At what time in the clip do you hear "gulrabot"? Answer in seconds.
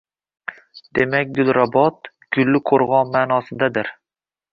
1.37-2.09